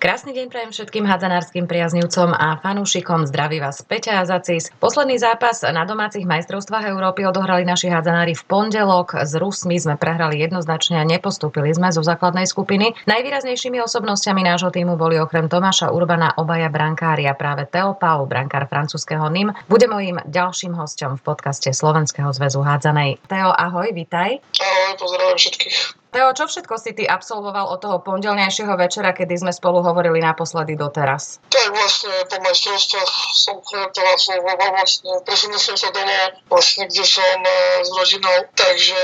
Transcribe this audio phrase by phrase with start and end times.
[0.00, 3.28] Krásny deň prajem všetkým hádzanárským priaznivcom a fanúšikom.
[3.28, 4.72] Zdraví vás Peťa a Zacis.
[4.80, 9.20] Posledný zápas na domácich majstrovstvách Európy odohrali naši hádzanári v pondelok.
[9.20, 12.96] S Rusmi sme prehrali jednoznačne a nepostúpili sme zo základnej skupiny.
[13.04, 18.72] Najvýraznejšími osobnosťami nášho týmu boli okrem Tomáša Urbana obaja brankári a práve Teo Pau, brankár
[18.72, 23.20] francúzského NIM, bude mojím ďalším hostom v podcaste Slovenského zväzu hádzanej.
[23.28, 24.40] Teo, ahoj, vitaj.
[24.64, 25.99] Ahoj, pozdravujem všetkých.
[26.10, 30.74] Teo, čo všetko si ty absolvoval od toho pondelnejšieho večera, kedy sme spolu hovorili naposledy
[30.74, 31.38] doteraz?
[31.46, 37.38] Tak vlastne po majstrovstvách som to absolvoval vlastne, presunul som sa domov, vlastne, kde som
[37.46, 39.00] uh, s rodinou, takže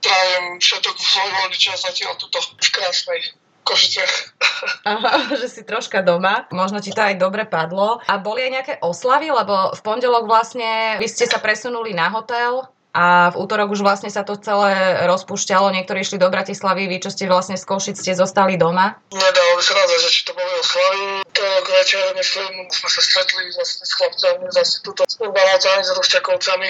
[0.00, 3.20] trávim všetok svoj voľný čas zatiaľ tuto v krásnej
[3.64, 4.04] Košice.
[4.92, 6.44] Aha, že si troška doma.
[6.52, 7.96] Možno ti to aj dobre padlo.
[8.04, 9.32] A boli aj nejaké oslavy?
[9.32, 14.06] Lebo v pondelok vlastne vy ste sa presunuli na hotel a v útorok už vlastne
[14.06, 18.14] sa to celé rozpúšťalo, niektorí išli do Bratislavy, vy čo ste vlastne z Košic ste
[18.14, 19.02] zostali doma?
[19.10, 21.26] Nedalo sa naozaj, že či to boli oslavy.
[21.26, 21.42] To
[21.74, 26.68] večer, myslím, sme sa stretli vlastne s chlapcami, zase tuto s Urbanovcami, s Rušťakovcami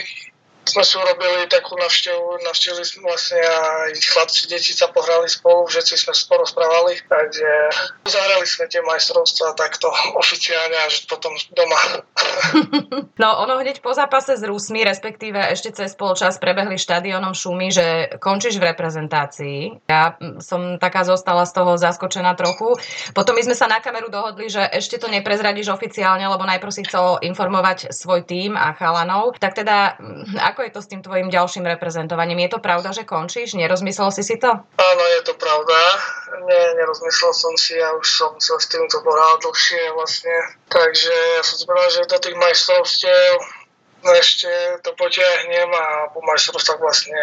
[0.64, 5.94] sme si urobili takú navštevu, navštívili sme vlastne aj chlapci, deti sa pohrali spolu, všetci
[5.94, 7.50] sme spolu správali, takže
[8.08, 11.80] zahrali sme tie majstrovstvá takto oficiálne až potom doma.
[13.14, 17.86] No ono hneď po zápase s Rusmi, respektíve ešte cez spoločas prebehli štadionom šumy, že
[18.18, 19.86] končíš v reprezentácii.
[19.86, 22.74] Ja som taká zostala z toho zaskočená trochu.
[23.14, 26.82] Potom my sme sa na kameru dohodli, že ešte to neprezradíš oficiálne, lebo najprv si
[26.82, 29.38] chcel informovať svoj tým a chalanov.
[29.38, 29.94] Tak teda,
[30.54, 32.46] ako je to s tým tvojim ďalším reprezentovaním?
[32.46, 33.58] Je to pravda, že končíš?
[33.58, 34.54] Nerozmyslel si si to?
[34.78, 35.78] Áno, je to pravda.
[36.46, 40.30] Nie, nerozmyslel som si, ja už som sa s týmto boral dlhšie vlastne.
[40.70, 43.34] Takže ja som si povedal, že do tých majstrovstiev
[44.14, 44.50] ešte
[44.86, 47.18] to potiahnem a po majstrovstvách vlastne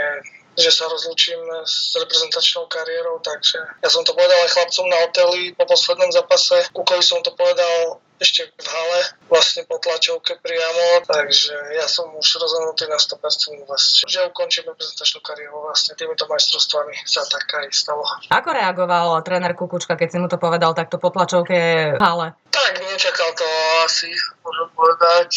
[0.52, 5.56] že sa rozlúčim s reprezentačnou kariérou, takže ja som to povedal aj chlapcom na hoteli
[5.56, 6.68] po poslednom zápase.
[6.76, 9.00] Kukovi som to povedal ešte v hale,
[9.34, 15.26] vlastne po tlačovke priamo, takže ja som už rozhodnutý na 100% vlastne, že ukončím reprezentačnú
[15.26, 18.06] kariéru vlastne týmito majstrovstvami sa tak aj stalo.
[18.30, 21.58] Ako reagoval tréner Kukučka, keď si mu to povedal takto po tlačovke
[21.98, 22.38] v hale?
[22.54, 23.48] Tak, nečakal to
[23.90, 24.14] asi,
[24.46, 25.32] môžem povedať.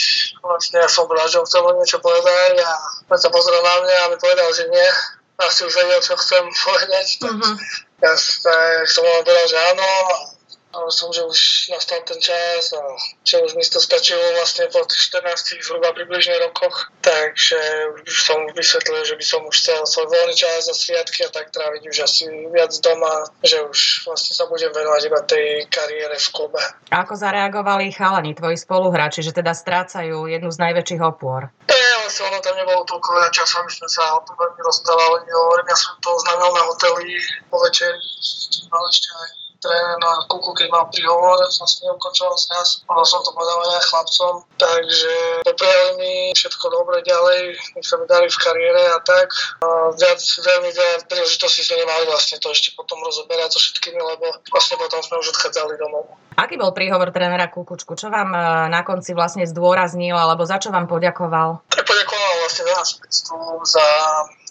[0.45, 2.71] Vlastne ja som povedal, že on chcel niečo povedať a
[3.09, 4.89] on sa pozrel na mňa a mi povedal, že nie.
[5.41, 7.06] Asi už vedel, čo chcem povedať.
[7.25, 7.55] Uh-huh.
[8.05, 8.12] Ja
[8.84, 9.89] som mu povedal, že áno
[10.91, 12.83] som, že už nastal ten čas a
[13.23, 17.59] že už mi to stačilo vlastne po tých 14 zhruba približne rokoch, takže
[18.05, 21.55] už som vysvetlil, že by som už chcel svoj voľný čas a sviatky a tak
[21.55, 26.29] tráviť už asi viac doma, že už vlastne sa budem venovať iba tej kariére v
[26.34, 26.61] klube.
[26.91, 31.51] A ako zareagovali chalani, tvoji spoluhráči, že teda strácajú jednu z najväčších opôr?
[31.71, 34.61] To je vlastne ono tam nebolo toľko veľa času, aby sme sa o tom veľmi
[34.61, 35.27] rozprávali.
[35.31, 37.19] Hovorím, ja som to oznámil na hoteli
[37.49, 38.01] po večeri,
[38.71, 43.05] mal ešte aj tréner na kuku, keď mal príhovor, som s ním ukončoval vzťah, ono
[43.09, 45.15] som to povedal aj chlapcom, takže
[45.49, 49.33] poprijali mi všetko dobre ďalej, nech sa mi dali v kariére a tak.
[49.65, 54.27] A viac, veľmi veľa príležitostí sme nemali vlastne to ešte potom rozoberať so všetkými, lebo
[54.53, 56.13] vlastne potom sme už odchádzali domov.
[56.35, 57.95] Aký bol príhovor trénera Kukučku?
[57.95, 61.63] Čo vám e, na konci vlastne zdôraznil, alebo za čo vám poďakoval?
[61.71, 62.89] Tak poďakoval vlastne nás
[63.65, 63.87] za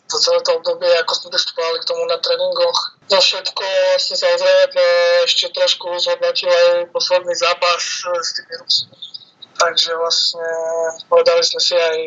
[0.07, 2.79] za celé to obdobie, ako sme vystupovali k tomu na tréningoch.
[3.09, 4.85] Za všetko vlastne samozrejme
[5.25, 8.95] ešte trošku zhodnotil aj posledný zápas s tými Rusmi.
[9.53, 10.49] Takže vlastne
[11.07, 11.97] povedali sme si aj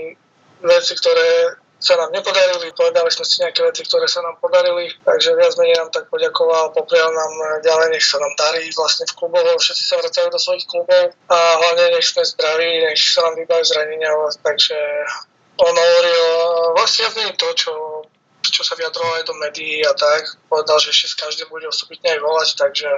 [0.67, 5.37] veci, ktoré sa nám nepodarili, povedali sme si nejaké veci, ktoré sa nám podarili, takže
[5.37, 9.61] viac menej nám tak poďakoval, poprial nám ďalej, nech sa nám darí vlastne v kluboch,
[9.61, 13.65] všetci sa vracajú do svojich klubov a hlavne nech sme zdraví, nech sa nám vybaví
[13.69, 14.09] zranenia,
[14.41, 14.77] takže
[15.57, 16.25] on hovoril
[16.77, 17.73] vlastne to, čo,
[18.45, 20.37] čo sa vyjadrovalo aj do médií a tak.
[20.53, 22.89] Povedal, že ešte s každým bude osobitne aj volať, takže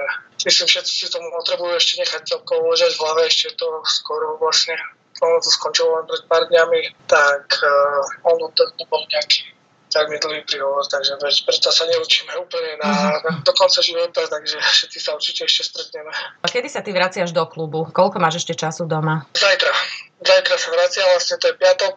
[0.45, 4.75] myslím, všetci si tomu potrebujú ešte nechať celkovo uložiť v hlave, ešte to skoro vlastne
[5.19, 9.51] ono to skončilo len pred pár dňami, tak uh, ono to nebol nejaký
[9.89, 14.97] veľmi dlhý príhovor, takže preto sa neučíme úplne na, na, do konca života, takže všetci
[15.01, 16.13] sa určite ešte stretneme.
[16.13, 17.89] A kedy sa ty vraciaš do klubu?
[17.89, 19.25] Koľko máš ešte času doma?
[19.33, 19.73] Zajtra.
[20.21, 21.95] Zajtra sa vraciam, vlastne to je piatok,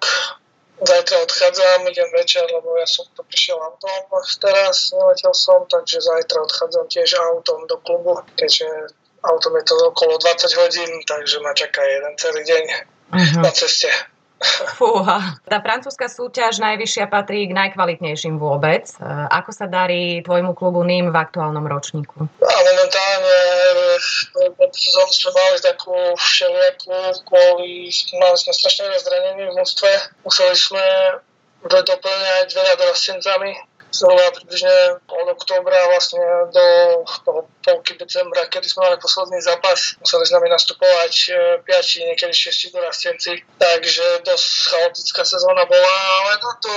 [0.82, 4.02] Zajtra odchádzam, idem večer, lebo ja som to prišiel autom
[4.42, 8.66] teraz, neletel som, takže zajtra odchádzam tiež autom do klubu, keďže
[9.22, 12.64] autom je to okolo 20 hodín, takže ma čaká jeden celý deň
[13.14, 13.42] uh-huh.
[13.46, 13.90] na ceste.
[14.78, 15.38] Fúha.
[15.46, 18.90] Tá francúzska súťaž najvyššia patrí k najkvalitnejším vôbec.
[18.90, 22.26] E, ako sa darí tvojmu klubu NIM v aktuálnom ročníku?
[22.42, 23.38] A momentálne
[24.72, 26.96] sezónu sme mali takú všelijakú
[27.28, 29.90] kvôli, mali sme strašne veľa zranení v mústve.
[30.26, 30.84] Museli sme
[31.62, 33.54] doplňať veľa dorastencami,
[33.92, 36.64] zhruba približne od oktobra vlastne do
[37.60, 40.00] polky decembra, kedy sme mali posledný zápas.
[40.00, 41.12] Museli s nami nastupovať
[41.62, 46.74] 5, e, niekedy 6 dorastenci, takže dosť chaotická sezóna bola, ale na to,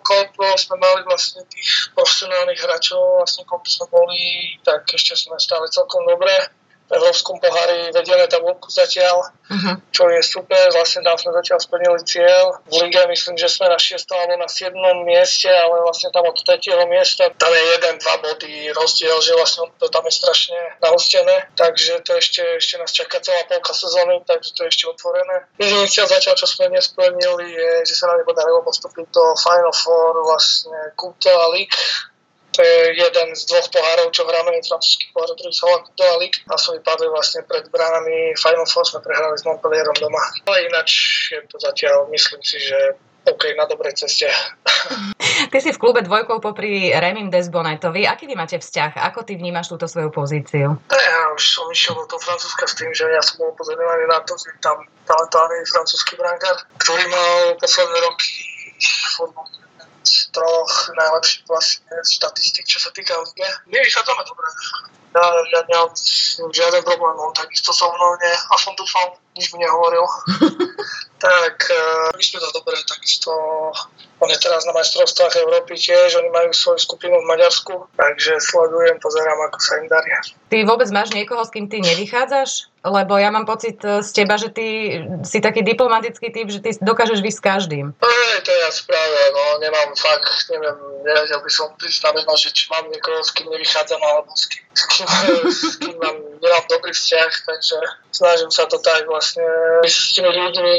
[0.00, 4.22] koľko sme mali vlastne tých profesionálnych hráčov, vlastne koľko sme boli,
[4.64, 6.63] tak ešte sme stále celkom dobré v
[6.94, 9.74] Európskom pohári vedieme tabulku zatiaľ, uh-huh.
[9.90, 12.62] čo je super, vlastne tam sme zatiaľ splnili cieľ.
[12.70, 13.98] V lige myslím, že sme na 6.
[14.14, 14.74] alebo na 7.
[15.04, 16.60] mieste, ale vlastne tam od 3.
[16.88, 22.00] miesta tam je jeden, dva body rozdiel, že vlastne to tam je strašne nahustené, takže
[22.06, 25.50] to ešte, ešte nás čaká celá polka sezóny, takže to je ešte otvorené.
[25.58, 30.24] Jediný cieľ zatiaľ, čo sme nesplnili, je, že sa nám nepodarilo postúpiť do Final Four
[30.24, 31.76] vlastne Coupe League,
[32.54, 35.82] to je jeden z dvoch pohárov, čo hráme, francúzsky pohár, druhý sa volá
[36.22, 40.22] League a sme vypadli vlastne pred bránami Final Four, sme prehrali s Montpellierom doma.
[40.46, 40.90] Ale ináč
[41.34, 44.28] je to zatiaľ, myslím si, že OK, na dobrej ceste.
[45.50, 48.04] Ty si v klube dvojkou popri Remim Desbonetovi.
[48.04, 49.00] Aký vy máte vzťah?
[49.10, 50.76] Ako ty vnímaš túto svoju pozíciu?
[50.92, 54.20] Ja už som išiel do toho Francúzska s tým, že ja som bol upozorňovaný na
[54.22, 54.78] to, že tam
[55.08, 58.30] talentovaný francúzsky brankár, ktorý mal posledné roky
[58.78, 58.90] z
[60.32, 63.48] troch najlepších vlastne štatistik, čo sa týka lige.
[63.68, 64.48] My vychádzame dobre.
[65.14, 65.22] Ja,
[65.54, 65.94] ja nemám
[66.50, 70.02] žiaden problém, on takisto so mnou nie, a som dúfal, nič mi nehovoril.
[71.22, 73.30] tak uh, my sme to dobre, takisto
[74.18, 78.98] on je teraz na majstrovstvách Európy tiež, oni majú svoju skupinu v Maďarsku, takže sledujem,
[78.98, 80.10] pozerám, ako sa im darí.
[80.50, 82.73] Ty vôbec máš niekoho, s kým ty nevychádzaš?
[82.84, 84.66] Lebo ja mám pocit e, z teba, že ty
[85.24, 87.86] si taký diplomatický typ, že ty dokážeš vysť s každým.
[87.96, 92.84] Ej, to ja práve, no nemám fakt, neviem, nevedel by som pristaviť, že či mám
[92.92, 95.06] niekoho, s kým nevychádzam, alebo s kým, s kým,
[95.72, 97.76] s kým mám, nemám dobrý vzťah, takže
[98.12, 99.44] snažím sa to tak vlastne,
[99.84, 100.76] s tými ľuďmi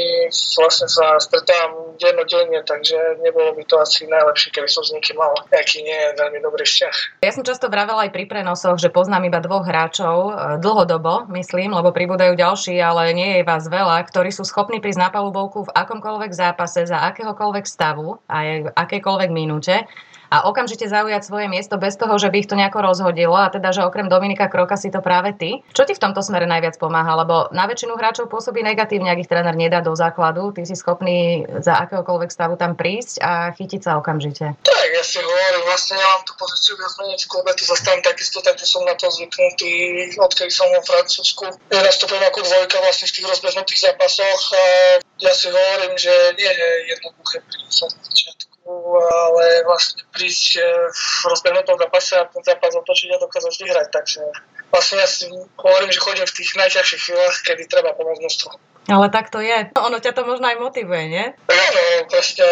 [0.56, 5.32] vlastne sa stretávam dennodenne, takže nebolo by to asi najlepšie, keby som s niekým mal
[5.50, 7.24] nejaký nie veľmi dobrý vzťah.
[7.24, 11.72] Ja som často vravela aj pri prenosoch, že poznám iba dvoch hráčov, e, dlhodobo, myslím,
[11.72, 15.72] lebo pribúdajú ďalší, ale nie je vás veľa, ktorí sú schopní prísť na palubovku v
[15.72, 19.88] akomkoľvek zápase, za akéhokoľvek stavu a v akejkoľvek minúte
[20.30, 23.70] a okamžite zaujať svoje miesto bez toho, že by ich to nejako rozhodilo a teda,
[23.70, 25.62] že okrem Dominika Kroka si to práve ty.
[25.72, 27.18] Čo ti v tomto smere najviac pomáha?
[27.18, 30.50] Lebo na väčšinu hráčov pôsobí negatívne, ak ich tréner nedá do základu.
[30.54, 34.56] Ty si schopný za akéhokoľvek stavu tam prísť a chytiť sa okamžite.
[34.60, 38.38] Tak, ja si hovorím, vlastne nemám tú pozíciu viac menej v klube, tu zastávam takisto,
[38.42, 39.72] tak som na to zvyknutý,
[40.18, 41.44] odkedy som vo Francúzsku.
[41.70, 44.42] Ja nastupujem ako dvojka vlastne v tých rozbehnutých zápasoch
[45.20, 51.24] ja si hovorím, že nie je jednoduché prísť na začiatku ale vlastne prísť eh, v
[51.30, 53.86] rozbehnutom zápase a ten zápas otočiť a dokázať vyhrať.
[53.94, 54.20] Takže
[54.74, 58.50] vlastne ja si hovorím, že chodím v tých najťažších chvíľach, kedy treba pomôcť množstvu.
[58.86, 59.74] Ale tak to je.
[59.74, 61.26] Ono ťa to možno aj motivuje, nie?
[61.50, 62.42] Áno, proste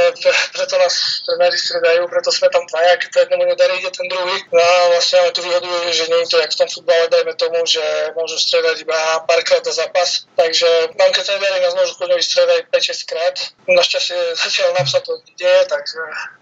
[0.51, 4.43] preto nás trenéri stredajú, preto sme tam dvaja, keď to jednomu nedarí, ide ten druhý.
[4.51, 7.35] No a vlastne ale tu výhodu že nie je to jak v tom futbale, dajme
[7.39, 7.85] tomu, že
[8.19, 8.99] môžu stredať iba
[9.31, 10.27] párkrát za zápas.
[10.35, 13.37] Takže nám keď nedarí, nás môžu chodňovi stredať 5-6 krát.
[13.71, 16.01] Našťastie zatiaľ nám sa to deje, takže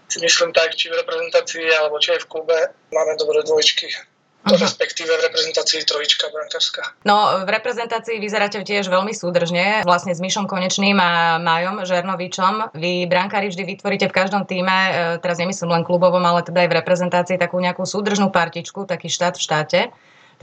[0.09, 2.57] si myslím tak, či v reprezentácii alebo či aj v klube
[2.89, 4.12] máme dobré dvojčky.
[4.43, 4.59] Uh-huh.
[4.59, 6.83] respektíve v reprezentácii trojička brankárska.
[7.07, 12.75] No, v reprezentácii vyzeráte tiež veľmi súdržne, vlastne s Myšom Konečným a Majom Žernovičom.
[12.75, 14.91] Vy brankári vždy vytvoríte v každom týme, e,
[15.23, 19.39] teraz nemyslím len klubovom, ale teda aj v reprezentácii takú nejakú súdržnú partičku, taký štát
[19.39, 19.81] v štáte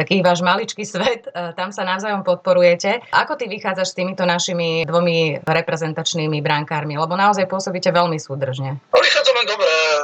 [0.00, 3.04] taký váš maličký svet, e, tam sa navzájom podporujete.
[3.12, 6.96] Ako ty vychádzaš s týmito našimi dvomi reprezentačnými brankármi?
[6.96, 8.80] Lebo naozaj pôsobíte veľmi súdržne.
[8.80, 8.98] No,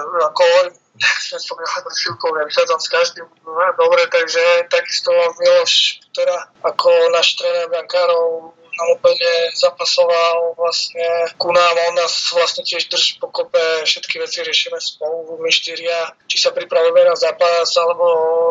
[0.07, 0.45] vychádzame dobre, ako
[0.97, 3.27] nechcem spomínať pred chvíľkou, ja vychádzam s každým.
[3.77, 5.11] Dobre, takže takisto
[5.43, 5.73] Miloš,
[6.13, 12.93] ktorá ako náš tréner brankárov nám úplne zapasoval vlastne ku nám, on nás vlastne tiež
[12.93, 18.07] drží pokope, všetky veci riešime spolu, my štyria, či sa pripravujeme na zápas alebo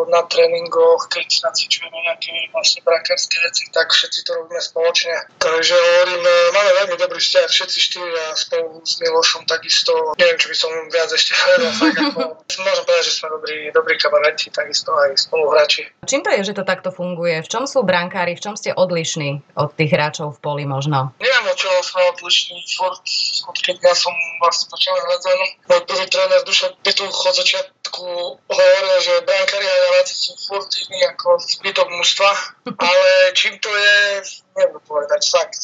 [0.09, 5.15] na tréningoch, keď nacvičujeme nejaké vlastne brankárske veci, tak všetci to robíme spoločne.
[5.37, 10.55] Takže hovorím, máme veľmi dobrý vzťah, všetci štyria spolu s Milošom takisto, neviem, či by
[10.57, 11.33] som viac ešte
[11.85, 15.85] ako, môžem povedať, že sme dobrí, dobrí kamaráti, takisto aj spoluhráči.
[16.05, 17.43] Čím to je, že to takto funguje?
[17.45, 20.14] V čom sú brankári, v čom ste odlišní od tých hráčov?
[20.15, 21.11] Hráčov v poli možno?
[21.19, 22.63] Neviem, o čo sme odlišní.
[22.79, 23.03] Furt,
[23.51, 25.21] odkedy ja som vlastne začal hrať
[25.67, 28.07] môj prvý tréner Duša Pituch od začiatku
[28.47, 32.31] hovoril, že brankári a hráči sú furt iní ako zbytok mužstva,
[32.87, 34.23] ale čím to je,
[34.55, 35.59] neviem povedať fakt,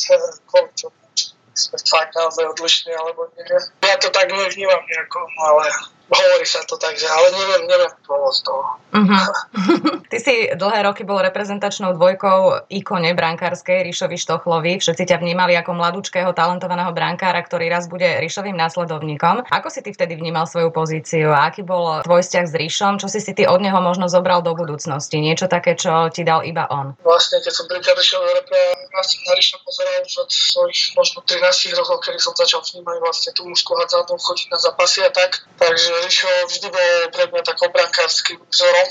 [1.51, 3.43] sme fakt naozaj odlišní, alebo nie.
[3.87, 5.65] Ja to tak nevnímam nejako, no ale
[6.11, 8.63] hovorí sa to tak, že ale neviem, neviem dôvod toho.
[8.91, 9.27] Uh-huh.
[10.11, 14.83] Ty si dlhé roky bol reprezentačnou dvojkou ikone brankárskej Ríšovi Štochlovi.
[14.83, 19.47] Všetci ťa vnímali ako mladúčkého, talentovaného brankára, ktorý raz bude Ríšovým následovníkom.
[19.47, 22.93] Ako si ty vtedy vnímal svoju pozíciu a aký bol tvoj vzťah s Ríšom?
[22.99, 25.15] Čo si si ty od neho možno zobral do budúcnosti?
[25.23, 26.99] Niečo také, čo ti dal iba on?
[27.07, 28.59] Vlastne, keď som prvýkrát išiel do repre,
[28.91, 32.97] ja som na Ríša pozeral už od svojich možno 13 rokov, kedy som začal vnímať
[32.99, 35.47] vlastne tú mužskú hádzanú, chodiť na zápasy a tak.
[35.55, 38.89] Takže Ríšo vždy bol pre mňa tak obrankárským vzorom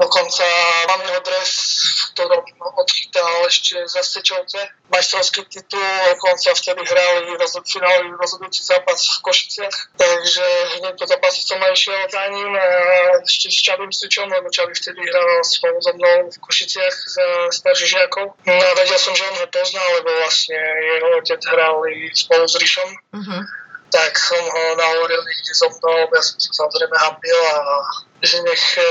[0.00, 0.44] Dokonca
[0.88, 1.52] mám jeho dres,
[1.94, 4.58] v ktorom odchytal ešte za Sečovce
[4.90, 10.44] majstrovský titul, dokonca vtedy hrali finálový rozhodujúci zápas v Košiciach, takže
[10.80, 12.66] hneď po zápase som aj išiel za ním a
[13.24, 17.92] ešte s Čabým Sučom, lebo Čabý vtedy hral spolu so mnou v Košiciach za starších
[17.96, 18.36] žiakov.
[18.48, 22.56] No a vedel som, že on ho poznal, lebo vlastne jeho otec hrali spolu s
[22.58, 22.88] Rišom.
[23.12, 23.61] Uh-huh
[23.92, 27.84] tak som ho nahovoril niekde so mnou, ja som sa samozrejme hambil a
[28.22, 28.86] že nech e,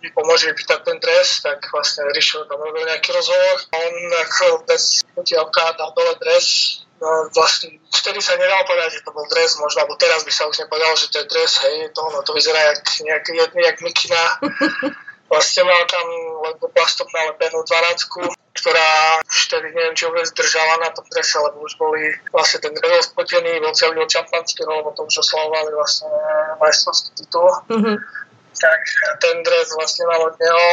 [0.00, 3.56] mi pomôže vypýtať ten dres, tak vlastne Rišo tam robil nejaký rozhovor.
[3.74, 9.14] On ako bez utiavka dal dole dres, No vlastne vtedy sa nedal povedať, že to
[9.14, 12.02] bol dres možno, alebo teraz by sa už nepovedal, že to je dres, hej, to,
[12.02, 14.22] no, to vyzerá jak, nejak, jak, jak mikina.
[15.28, 16.06] Vlastne mal tam
[16.44, 21.62] len plastom nalepenú dvanáctku, ktorá už tedy neviem, či vôbec držala na tom drese, lebo
[21.62, 26.10] už boli vlastne ten dres spotený, bol celý od šampanského, lebo to už oslavovali vlastne
[26.58, 27.48] majstrovský titul.
[27.70, 27.96] Mm-hmm.
[28.58, 30.66] Takže ten dres vlastne mal od neho,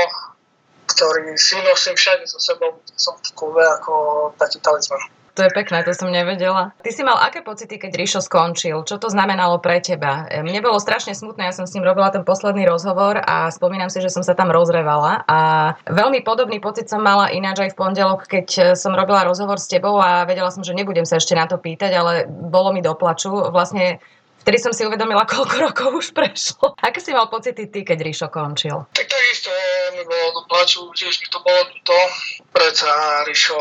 [0.89, 3.93] ktorý si nosím všade so sebou, som v klube ako
[4.39, 5.03] taký talizman.
[5.35, 6.71] To je pekné, to som nevedela.
[6.79, 8.87] Ty si mal aké pocity, keď Ríšo skončil?
[8.87, 10.31] Čo to znamenalo pre teba?
[10.31, 13.99] Mne bolo strašne smutné, ja som s ním robila ten posledný rozhovor a spomínam si,
[13.99, 15.39] že som sa tam rozrevala a
[15.91, 19.99] veľmi podobný pocit som mala ináč aj v pondelok, keď som robila rozhovor s tebou
[19.99, 23.51] a vedela som, že nebudem sa ešte na to pýtať, ale bolo mi doplaču.
[23.51, 23.99] Vlastne
[24.45, 26.77] Vtedy som si uvedomila, koľko rokov už prešlo.
[26.77, 28.85] Aké si mal pocity ty, keď Ríšo končil?
[28.93, 29.49] Tak to isto
[29.93, 31.99] mi bolo do plaču, tiež mi to bolo to.
[32.49, 32.89] Preca
[33.29, 33.59] Ríšo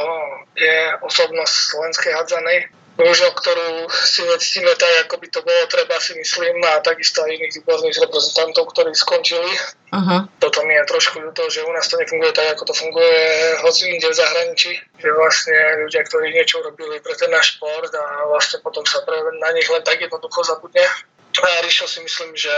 [0.56, 2.58] je osobnosť slovenskej hadzanej
[2.94, 7.34] bohužiaľ, ktorú si nectíme tak, ako by to bolo treba, si myslím, a takisto aj
[7.34, 9.50] iných výborných reprezentantov, ktorí skončili.
[9.90, 10.20] Uh-huh.
[10.38, 13.18] Toto mi je trošku ľúto, že u nás to nefunguje tak, ako to funguje
[13.66, 14.72] hoci inde v zahraničí.
[15.02, 19.18] Že vlastne ľudia, ktorí niečo robili pre ten náš šport a vlastne potom sa pre,
[19.42, 20.86] na nich len tak jednoducho zabudne.
[21.34, 22.54] A Rišo si myslím, že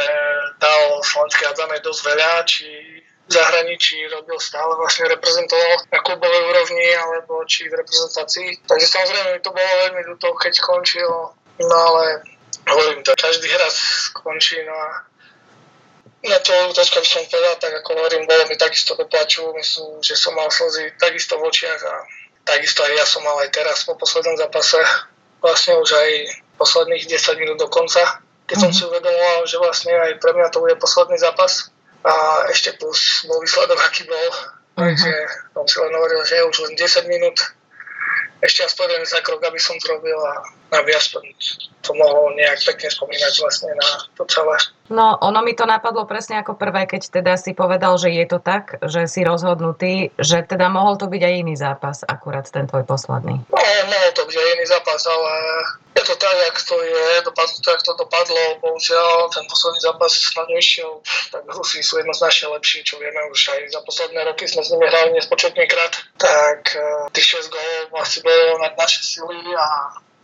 [0.61, 2.69] dal slovenské hadzané dosť veľa, či
[3.27, 8.63] v zahraničí robil stále vlastne reprezentoval na klubovej úrovni alebo či v reprezentácii.
[8.71, 11.11] Takže samozrejme mi to bolo veľmi ľúto, keď skončil,
[11.59, 12.23] no ale
[12.71, 13.75] hovorím to, každý raz
[14.15, 14.89] skončí, no a
[16.27, 20.19] na to útočka by som povedal, tak ako hovorím, bolo mi takisto doplaču, myslím, že
[20.19, 21.95] som mal slzy takisto v očiach a
[22.47, 24.79] takisto aj ja som mal aj teraz po poslednom zápase,
[25.43, 26.11] vlastne už aj
[26.59, 28.87] posledných 10 minút do konca, keď som mm-hmm.
[28.87, 31.75] si uvedomoval, že vlastne aj pre mňa to bude posledný zápas,
[32.07, 32.15] a
[32.55, 34.29] ešte plus bol výsledok, aký bol.
[34.77, 35.13] Takže
[35.57, 37.37] som si len hovoril, že už len 10 minút
[38.45, 40.45] ešte aspoň jeden zakrok, aby som zrobil a
[40.77, 41.25] aby aspoň
[41.81, 44.61] to mohol nejak pekne spomínať vlastne na to celé.
[44.93, 48.39] No, ono mi to napadlo presne ako prvé, keď teda si povedal, že je to
[48.39, 52.85] tak, že si rozhodnutý, že teda mohol to byť aj iný zápas, akurát ten tvoj
[52.85, 53.41] posledný.
[53.49, 53.59] No,
[53.89, 55.33] mohol to byť aj iný zápas, ale
[55.97, 60.13] je to tak, jak to je, dopadlo to, jak to dopadlo, bohužiaľ, ten posledný zápas
[60.37, 61.01] na išiel,
[61.33, 64.85] tak Rusi sú jednoznačne lepší, čo vieme už aj za posledné roky sme s nimi
[64.87, 69.67] hrali nespočetný krát, tak uh, tých 6 gólov asi bolo nad naše sily a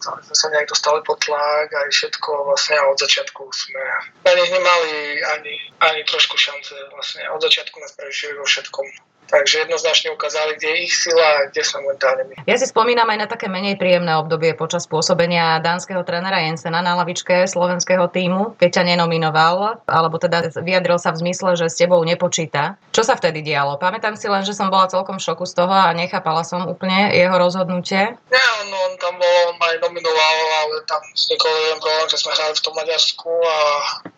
[0.02, 3.82] sme sa nejak dostali pod tlak aj všetko vlastne od začiatku sme
[4.26, 9.64] na nich nemali ani, ani trošku šance vlastne od začiatku nás prežili vo všetkom Takže
[9.64, 12.34] jednoznačne ukázali, kde je ich sila a kde sme momentálne my.
[12.44, 16.92] Ja si spomínam aj na také menej príjemné obdobie počas pôsobenia dánskeho trénera Jensena na
[17.00, 22.04] lavičke slovenského týmu, keď ťa nenominoval, alebo teda vyjadril sa v zmysle, že s tebou
[22.04, 22.76] nepočíta.
[22.92, 23.80] Čo sa vtedy dialo?
[23.80, 27.16] Pamätám si len, že som bola celkom v šoku z toho a nechápala som úplne
[27.16, 28.12] jeho rozhodnutie.
[28.28, 32.20] Nie, on, on tam bol, on ma aj nominoval, ale tam s Nikolajom problém, že
[32.20, 33.56] sme hrali v tom Maďarsku a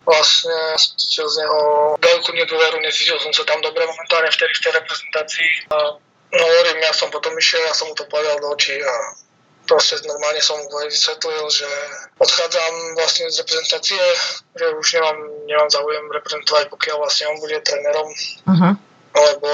[0.03, 1.59] vlastne cítil z neho
[2.03, 5.04] veľkú nedôveru, necítil som sa tam dobre momentálne vtedy v tej reprezentácii.
[5.69, 5.77] A
[6.35, 8.93] no hovorím, ja som potom išiel, ja som mu to povedal do očí a
[9.65, 11.69] proste normálne som mu vysvetlil, že
[12.21, 14.03] odchádzam vlastne z reprezentácie,
[14.55, 15.17] že už nemám,
[15.49, 18.07] nemám záujem reprezentovať, pokiaľ vlastne on bude trénerom.
[18.45, 18.75] Uh-huh
[19.15, 19.49] lebo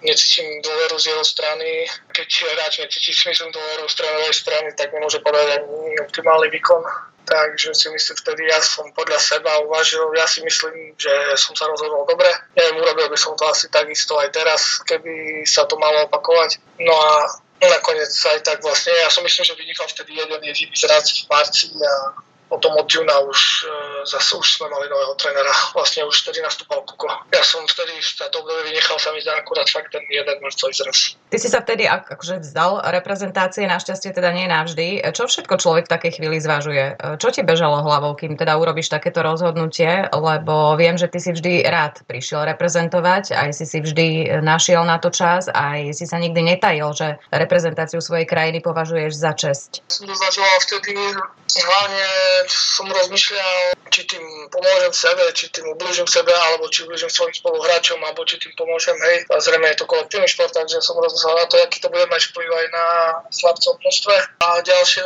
[0.00, 1.84] necítim dôveru z jeho strany.
[2.16, 6.80] Keď hráč necíti myslím dôveru z trénerovej strany, tak nemôže podať ani optimálny výkon.
[7.26, 11.66] Takže si myslím, vtedy ja som podľa seba uvažil, ja si myslím, že som sa
[11.66, 12.30] rozhodol dobre.
[12.54, 16.62] Neviem, urobil by som to asi takisto aj teraz, keby sa to malo opakovať.
[16.86, 17.26] No a
[17.58, 21.74] nakoniec aj tak vlastne, ja som myslím, že vynikal vtedy jeden jediný zraz v marci
[21.74, 22.14] a
[22.46, 26.86] potom od júna už e, zase už sme mali nového trénera, vlastne už vtedy nastúpal
[26.86, 27.10] Kuko.
[27.34, 30.70] Ja som vtedy v to obdobie vynechal sa mi zdá akurát fakt ten jeden marcový
[30.70, 31.18] zraz.
[31.26, 35.02] Ty si sa vtedy akože vzdal reprezentácie, našťastie teda nie navždy.
[35.10, 36.94] Čo všetko človek v takej chvíli zvažuje?
[36.94, 40.06] E, čo ti bežalo hlavou, kým teda urobíš takéto rozhodnutie?
[40.14, 45.02] Lebo viem, že ty si vždy rád prišiel reprezentovať, aj si si vždy našiel na
[45.02, 49.82] to čas, aj si sa nikdy netajil, že reprezentáciu svojej krajiny považuješ za česť.
[49.90, 50.14] Som to
[50.66, 50.94] vtedy
[51.56, 52.04] hlavne
[52.46, 57.98] som rozmýšľal, či tým pomôžem sebe, či tým ubližím sebe, alebo či ubližím svojim spoluhráčom,
[58.04, 59.24] alebo či tým pomôžem, hej.
[59.32, 62.22] A zrejme je to kolektívny šport, takže som rozmýšľal na to, aký to bude mať
[62.32, 62.86] vplyv aj na
[63.32, 64.14] slabcov množstve.
[64.42, 65.02] A ďalšie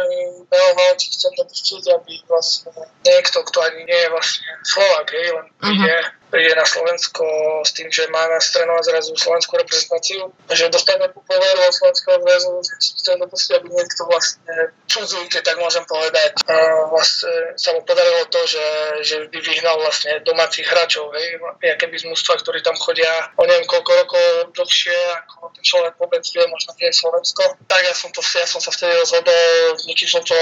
[0.50, 2.70] behoval, či chcem dopustiť, aby vlastne
[3.06, 7.26] niekto, kto ani nie je vlastne Slovak, hej, len uh-huh príde na Slovensko
[7.66, 12.52] s tým, že má nás trénovať zrazu slovenskú reprezentáciu, že dostane poveru od slovenského zväzu,
[12.78, 14.54] chcem dopustiť, aby niekto vlastne
[14.87, 16.38] cudzí, keď tak môžem povedať.
[16.46, 18.66] A vlastne sa mu podarilo to, že,
[19.02, 23.44] že by vyhnal vlastne domácich hráčov, hej, aké by z mústva, ktorí tam chodia o
[23.44, 27.58] neviem koľko rokov dlhšie, ako ten človek vôbec vie, možno vie Slovensko.
[27.66, 30.38] Tak ja som, to, ja som sa vtedy rozhodol, nikým som to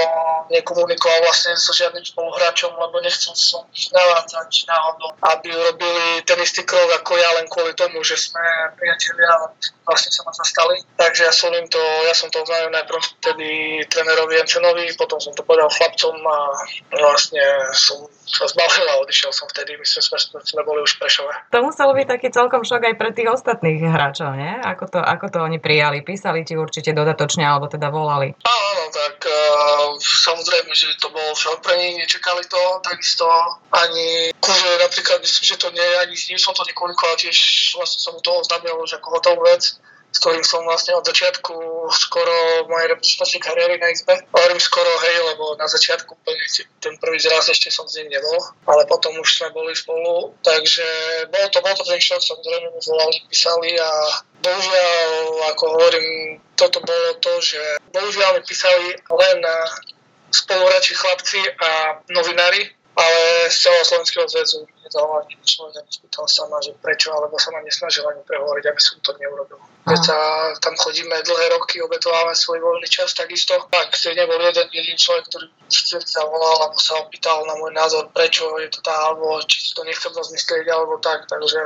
[0.53, 5.49] nekomunikoval vlastne so žiadnym spoluhráčom, lebo nechcel som navádzať náhodou, aby
[5.79, 8.43] urobili ten istý krok ako ja len kvôli tomu, že sme
[8.75, 9.31] priatelia
[9.89, 10.77] vlastne sa ma zastali.
[10.93, 15.33] Takže ja som im to, ja som to oznámil najprv vtedy trénerovi Jenčenovi, potom som
[15.33, 16.39] to povedal chlapcom a
[16.93, 17.41] vlastne
[17.73, 21.33] som sa zbavil a odišiel som vtedy, myslím, sme, sme boli už prešové.
[21.49, 24.53] To muselo byť taký celkom šok aj pre tých ostatných hráčov, nie?
[24.61, 26.05] Ako to, ako to oni prijali?
[26.05, 28.37] Písali ti určite dodatočne, alebo teda volali?
[28.45, 33.25] Áno, tak uh, samozrejme, že to bol šok pre nich, nečakali to, takisto
[33.73, 37.37] ani, akože napríklad myslím, že to nie, ani nie som to nekomunikoval, tiež
[37.73, 39.78] vlastne som to oznámil už ako hotovú vec
[40.09, 41.53] s ktorým som vlastne od začiatku
[41.93, 44.17] skoro mojej reprezentačnej kariéry na izbe.
[44.33, 46.17] Hovorím skoro, hej, lebo na začiatku
[46.81, 50.85] ten prvý zraz ešte som s ním nebol, ale potom už sme boli spolu, takže
[51.29, 53.91] bol to, bol to ten šok, samozrejme mi volali, písali a
[54.41, 55.09] bohužiaľ,
[55.53, 56.07] ako hovorím,
[56.57, 57.61] toto bolo to, že
[57.93, 59.39] bohužiaľ mi písali len
[60.29, 66.59] spoluhráči chlapci a novinári, ale z celého Slovenského zväzu nezaujímavý človek a nespýtal sa ma,
[66.59, 69.59] že prečo, alebo sa ma nesnažil ani prehovoriť, aby som to neurobil.
[69.87, 70.17] Keď sa
[70.59, 73.55] tam chodíme dlhé roky, obetovávame svoj voľný čas, takisto.
[73.71, 78.45] Tak, nebol jeden jediný človek, ktorý sa volal alebo sa opýtal na môj názor, prečo
[78.59, 81.59] je to tá, alebo či si to nechcem rozmyslieť, alebo tak, takže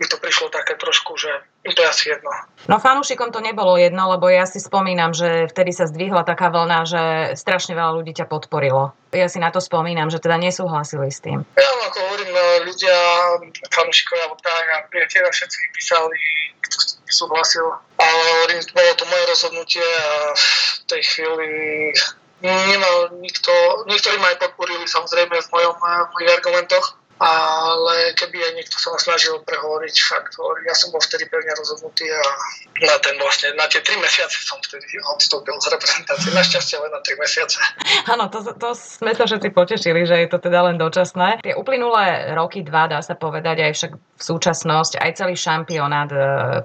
[0.00, 2.32] mi to prišlo také trošku, že to je asi jedno.
[2.66, 6.78] No fanúšikom to nebolo jedno, lebo ja si spomínam, že vtedy sa zdvihla taká vlna,
[6.88, 7.02] že
[7.36, 8.96] strašne veľa ľudí ťa podporilo.
[9.12, 11.44] Ja si na to spomínam, že teda nesúhlasili s tým.
[11.58, 12.96] Ja ako hovorím, no, ľudia,
[13.74, 16.16] fanúšikovia, tak, a priateľa všetci písali,
[16.62, 17.66] kto s tým nesúhlasil.
[17.98, 20.46] Ale hovorím, bolo to moje rozhodnutie a v
[20.86, 21.50] tej chvíli
[22.44, 23.52] nemal nikto,
[23.88, 28.96] niektorí ma aj podporili samozrejme v, mojom, v mojich argumentoch, ale keby aj niekto sa
[28.96, 32.24] ma snažil prehovoriť, fakt, ja som bol vtedy pevne rozhodnutý a
[32.80, 37.00] na ten vlastne, na tie tri mesiace som vtedy odstúpil z reprezentácie, našťastie len na
[37.04, 37.60] tri mesiace.
[38.08, 41.44] Áno, to, to sme sa všetci potešili, že je to teda len dočasné.
[41.44, 46.18] Tie uplynulé roky, dva, dá sa povedať, aj však v súčasnosť, aj celý šampionát e,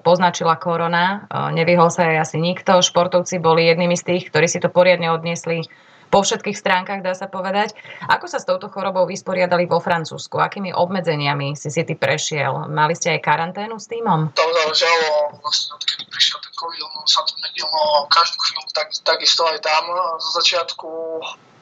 [0.07, 4.63] poznačila korona, e, nevyhol sa aj asi nikto, športovci boli jednými z tých, ktorí si
[4.63, 5.67] to poriadne odniesli
[6.15, 7.75] po všetkých stránkach, dá sa povedať.
[8.07, 10.39] Ako sa s touto chorobou vysporiadali vo Francúzsku?
[10.39, 12.71] Akými obmedzeniami si si ty prešiel?
[12.71, 14.31] Mali ste aj karanténu s týmom?
[14.31, 19.43] To záležalo vlastne odkedy prišiel ten COVID, ono sa to nedilo každú chvíľu, tak, takisto
[19.43, 19.83] aj tam.
[20.23, 20.87] Zo začiatku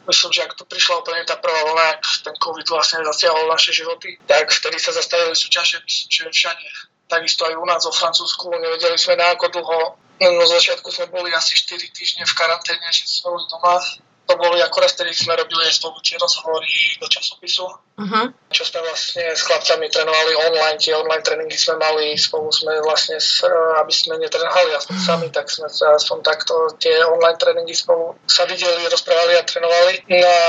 [0.05, 3.73] myslím, že ak to prišla úplne tá prvá vlna, ak ten COVID vlastne zasiahol naše
[3.73, 6.67] životy, tak vtedy sa zastavili súťaže, že všade.
[7.09, 9.97] Takisto aj u nás vo Francúzsku, nevedeli sme na ako dlho.
[10.21, 13.81] No, na začiatku sme boli asi 4 týždne v karanténe, že sme boli doma
[14.33, 18.25] to boli akorát vtedy sme robili aj spolu tie rozhovory do časopisu, uh-huh.
[18.49, 23.21] čo sme vlastne s chlapcami trénovali online, tie online tréningy sme mali, spolu sme vlastne,
[23.21, 23.45] s,
[23.77, 28.49] aby sme netrénovali aspoň sami, tak sme sa aspoň takto tie online tréningy spolu sa
[28.49, 30.01] videli, rozprávali a trénovali.
[30.09, 30.41] No a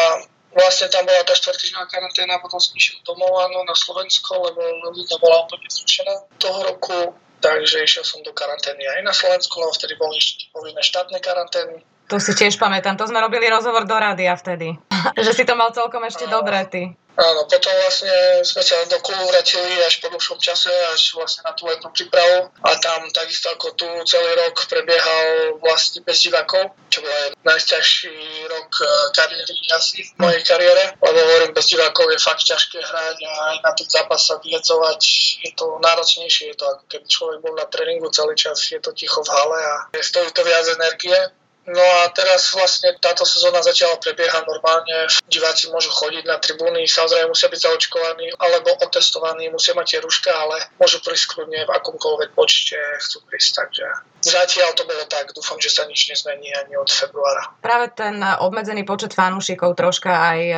[0.57, 5.21] vlastne tam bola tá štvrtýždňová karanténa, potom som išiel domov áno, na Slovensko, lebo Lulika
[5.21, 7.13] bola úplne zrušená toho roku,
[7.45, 11.85] takže išiel som do karantény aj na Slovensku, lebo vtedy boli ešte povinné štátne karantény
[12.09, 14.77] to si tiež pamätám, to sme robili rozhovor do rádia vtedy.
[15.25, 16.83] že si to mal celkom ešte dobre ty.
[17.15, 21.55] Áno, potom vlastne sme sa do klubu vrátili až po dlhšom čase, až vlastne na
[21.55, 22.51] tú letnú prípravu.
[22.67, 28.19] A tam takisto ako tu celý rok prebiehal vlastne bez divákov, čo bol aj najťažší
[28.51, 33.19] rok eh, kariéry asi v mojej kariére, lebo hovorím, bez divákov je fakt ťažké hrať
[33.23, 35.01] a aj na ten zápas sa vyhecovať.
[35.47, 38.91] Je to náročnejšie, je to ako keby človek bol na tréningu celý čas, je to
[38.91, 41.15] ticho v hale a stojí to viac energie
[41.65, 45.09] No a teraz vlastne táto sezóna začala prebiehať normálne.
[45.33, 50.29] Diváci môžu chodiť na tribúny, samozrejme musia byť zaočkovaní alebo otestovaní, musia mať tie ruška,
[50.29, 53.65] ale môžu prísť kľudne v akomkoľvek počte chcú prísť.
[53.65, 53.87] Takže
[54.25, 57.53] Zatiaľ to bolo tak, dúfam, že sa nič nezmení ani od februára.
[57.61, 60.55] Práve ten obmedzený počet fanúšikov troška aj e,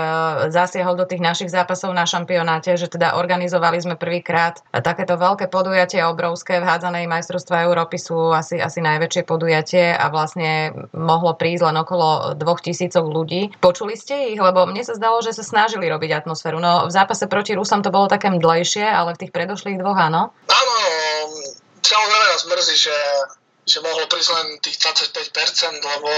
[0.55, 5.98] zasiahol do tých našich zápasov na šampionáte, že teda organizovali sme prvýkrát takéto veľké podujatie,
[6.07, 11.76] obrovské v hádzanej majstrovstva Európy sú asi, asi najväčšie podujatie a vlastne mohlo prísť len
[11.83, 13.50] okolo dvoch tisícov ľudí.
[13.59, 14.38] Počuli ste ich?
[14.38, 16.62] Lebo mne sa zdalo, že sa snažili robiť atmosféru.
[16.62, 20.31] No v zápase proti Rusom to bolo také mdlejšie, ale v tých predošlých dvoch áno?
[20.46, 20.74] Áno,
[21.83, 22.96] samozrejme nás mrzí, že
[23.66, 26.11] že mohlo prísť len tých 25%, lebo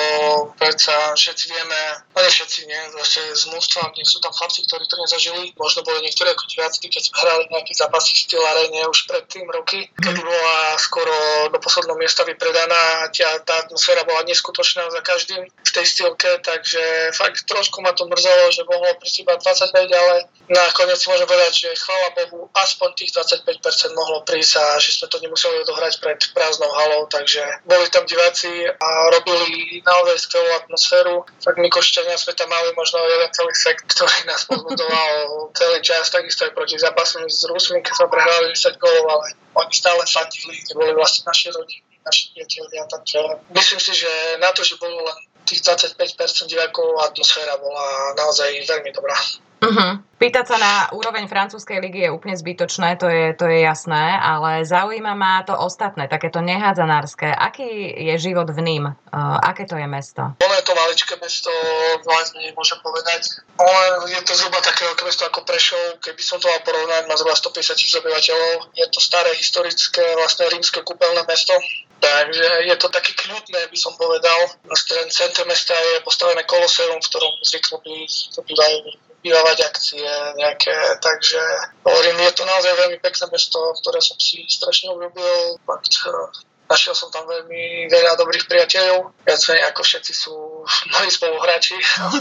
[0.60, 1.80] predsa všetci vieme,
[2.12, 5.56] ale všetci nie, vlastne z mústva, nie sú tam chlapci, ktorí to nezažili.
[5.56, 9.88] Možno boli niektoré ako diváci, keď hrali nejaký zápasy v Steel Arene už predtým roky,
[9.96, 10.24] keď mhm.
[10.28, 11.16] bola skoro
[11.48, 16.28] do posledného miesta vypredaná a tia, tá atmosféra bola neskutočná za každým v tej stílke,
[16.44, 20.14] takže fakt trošku ma to mrzelo, že mohlo prísť iba 25, ale
[20.52, 23.48] nakoniec môžem povedať, že chvála Bohu, aspoň tých 25%
[23.96, 28.02] mohlo prísť a že sme to nemuseli odohrať pred prázdnou halou, takže že boli tam
[28.02, 31.16] diváci a robili naozaj skvelú atmosféru.
[31.38, 36.10] Tak my Košťania sme tam mali možno jeden celý sekt, ktorý nás pozbudoval celý čas,
[36.10, 40.58] takisto aj proti zápasom s Rusmi, keď sme prehrali 10 golov, ale oni stále fandili,
[40.66, 43.18] to boli vlastne naši rodiny, naši priatelia, takže
[43.54, 44.10] myslím si, že
[44.42, 49.16] na to, že bolo len tých 25% divákov, atmosféra bola naozaj veľmi dobrá.
[49.58, 49.92] Uh-huh.
[50.18, 54.66] Pýtať sa na úroveň francúzskej ligy je úplne zbytočné, to je, to je jasné, ale
[54.66, 57.30] zaujíma ma to ostatné, takéto nehádzanárske.
[57.30, 58.84] Aký je život v Ným?
[58.90, 60.34] Uh, aké to je mesto?
[60.42, 61.54] Ono je to maličké mesto,
[62.02, 63.46] vlastne môžem povedať.
[63.62, 67.14] Ale je to zhruba také veľké mesto ako Prešov, keby som to mal porovnať, má
[67.14, 68.74] zhruba 150 tisíc obyvateľov.
[68.74, 71.54] Je to staré historické, vlastne rímske kúpeľné mesto.
[72.02, 74.50] Takže je to také kľudné, by som povedal.
[74.66, 74.74] Na
[75.14, 80.06] centre mesta je postavené koloseum, v ktorom zvyknú byť, bývajú bývať akcie
[80.38, 81.40] nejaké, takže
[81.82, 85.58] hovorím, je to naozaj veľmi pekné mesto, ktoré som si strašne obľúbil.
[85.66, 90.34] Fakt, eh, našiel som tam veľmi veľa dobrých priateľov, viac menej ako všetci sú
[90.94, 91.76] moji spoluhráči,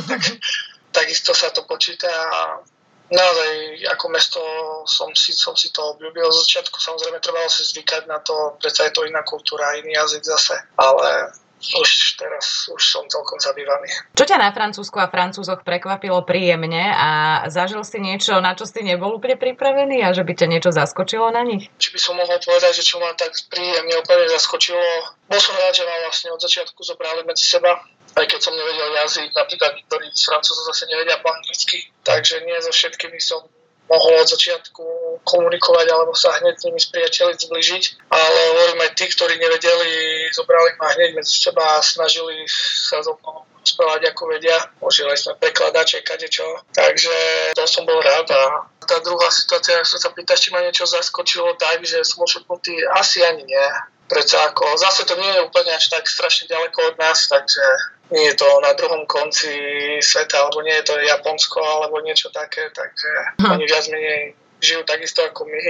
[0.09, 0.21] tak,
[0.97, 2.63] takisto sa to počíta a
[3.07, 3.51] naozaj
[3.93, 4.41] ako mesto
[4.83, 6.27] som si, som si to obľúbil.
[6.33, 10.23] Z začiatku samozrejme trebalo si zvykať na to, predsa je to iná kultúra, iný jazyk
[10.25, 13.89] zase, ale už teraz už som celkom zabývaný.
[14.13, 17.09] Čo ťa na Francúzsku a Francúzoch prekvapilo príjemne a
[17.49, 21.33] zažil si niečo, na čo si nebol úplne pripravený a že by ťa niečo zaskočilo
[21.33, 21.69] na nich?
[21.81, 24.81] Či by som mohol povedať, že čo ma tak príjemne úplne zaskočilo.
[25.27, 27.81] Bol som rád, že ma vlastne od začiatku zobrali medzi seba
[28.17, 32.57] aj keď som nevedel jazyk, napríklad niektorí z Francúzov zase nevedia po anglicky, takže nie
[32.65, 33.45] so všetkými som
[33.87, 34.83] mohol od začiatku
[35.23, 39.91] komunikovať alebo sa hneď s nimi spriateľiť, zbližiť, ale hovorím aj tí, ktorí nevedeli,
[40.35, 44.57] zobrali ma hneď medzi seba a snažili sa so mnou rozprávať, ako vedia.
[44.79, 45.99] Možili sme prekladače,
[46.31, 46.47] čo.
[46.71, 47.15] Takže
[47.51, 51.59] to som bol rád a tá druhá situácia, ak sa pýtaš, či ma niečo zaskočilo
[51.59, 53.67] tak, že som ošupnutý, asi ani nie.
[54.07, 57.63] Prečo ako, zase to nie je úplne až tak strašne ďaleko od nás, takže
[58.11, 59.51] nie je to na druhom konci
[59.99, 63.09] sveta, alebo nie je to Japonsko, alebo niečo také, takže
[63.43, 63.51] hm.
[63.51, 65.61] oni viac menej žijú takisto ako my.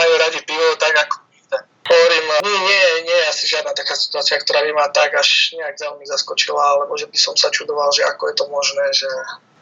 [0.00, 1.16] Majú radi pivo tak ako.
[1.84, 5.76] Hovorím, nie, nie, nie je asi žiadna taká situácia, ktorá by ma tak až nejak
[5.76, 9.10] veľmi zaskočila, alebo že by som sa čudoval, že ako je to možné, že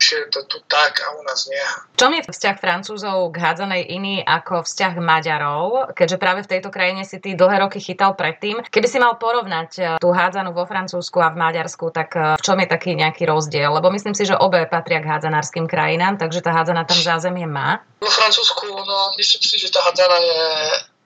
[0.03, 1.63] že je to tu tak a u nás nie.
[1.95, 7.07] Čom je vzťah Francúzov k hádzanej iný ako vzťah Maďarov, keďže práve v tejto krajine
[7.07, 8.67] si ty dlhé roky chytal predtým.
[8.67, 12.43] Keby si mal porovnať eh, tú hádzanú vo Francúzsku a v Maďarsku, tak eh, v
[12.43, 13.71] čom je taký nejaký rozdiel?
[13.71, 17.87] Lebo myslím si, že obe patria k hádzanárskym krajinám, takže tá hádzana tam zázemie má.
[18.03, 20.43] Vo Francúzsku, no myslím si, že tá hádzana je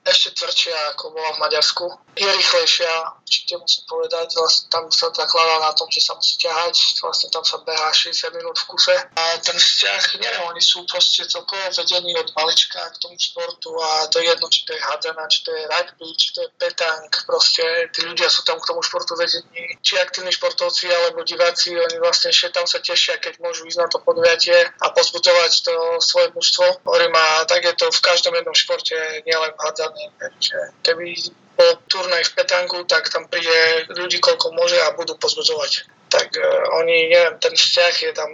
[0.07, 1.85] ešte tvrdšia ako bola v Maďarsku.
[2.15, 7.03] Je rýchlejšia, určite musím povedať, vlastne tam sa zakladá na tom, že sa musí ťahať,
[7.03, 8.95] vlastne tam sa behá 60 minút v kuse.
[8.95, 14.07] A ten vzťah, neviem, oni sú proste celkovo vedení od malička k tomu športu a
[14.07, 17.11] to je jedno, či to je hádzaná, či to je rugby, či to je petank,
[17.27, 21.99] proste tí ľudia sú tam k tomu športu vedení, či aktívni športovci alebo diváci, oni
[21.99, 26.31] vlastne ešte tam sa tešia, keď môžu ísť na to podujatie a pozbudzovať to svoje
[26.31, 26.87] mužstvo.
[26.87, 28.95] Hovorím, a tak je to v každom jednom športe,
[29.27, 29.59] nielen v
[30.15, 31.07] Takže keby
[31.57, 35.89] bol turnaj v Petangu, tak tam príde ľudí, koľko môže a budú pozbudzovať.
[36.07, 38.29] Tak uh, oni, neviem, ten vzťah je tam